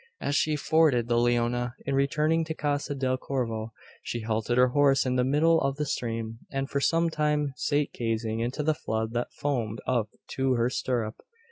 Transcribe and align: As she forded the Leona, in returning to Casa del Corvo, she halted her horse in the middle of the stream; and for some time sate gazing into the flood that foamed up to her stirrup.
As 0.19 0.35
she 0.35 0.55
forded 0.55 1.07
the 1.07 1.19
Leona, 1.19 1.75
in 1.85 1.93
returning 1.93 2.43
to 2.45 2.55
Casa 2.55 2.95
del 2.95 3.17
Corvo, 3.17 3.71
she 4.01 4.21
halted 4.21 4.57
her 4.57 4.69
horse 4.69 5.05
in 5.05 5.15
the 5.15 5.23
middle 5.23 5.61
of 5.61 5.75
the 5.75 5.85
stream; 5.85 6.39
and 6.51 6.67
for 6.67 6.79
some 6.79 7.11
time 7.11 7.53
sate 7.55 7.93
gazing 7.93 8.39
into 8.39 8.63
the 8.63 8.73
flood 8.73 9.13
that 9.13 9.31
foamed 9.31 9.79
up 9.85 10.09
to 10.29 10.53
her 10.55 10.71
stirrup. 10.71 11.17